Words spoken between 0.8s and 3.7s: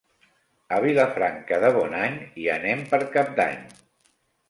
Vilafranca de Bonany hi anem per Cap d'Any.